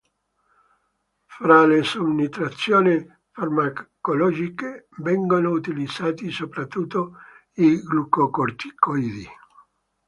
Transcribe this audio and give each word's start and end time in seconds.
Fra 1.27 1.63
le 1.67 1.83
somministrazioni 1.83 3.05
farmacologiche 3.29 4.87
vengono 4.97 5.51
utilizzati 5.51 6.31
soprattutto 6.31 7.17
i 7.53 7.79
glucocorticoidi. 7.83 9.27